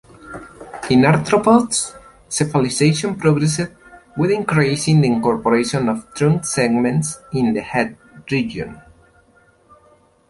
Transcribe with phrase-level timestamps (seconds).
[0.89, 1.95] In arthropods,
[2.27, 3.69] cephalization progressed
[4.17, 7.95] with increasing incorporation of trunk segments into the head
[8.31, 8.81] region.